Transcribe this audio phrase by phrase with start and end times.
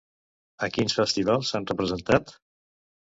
[0.67, 2.35] A quins festivals s'han representat?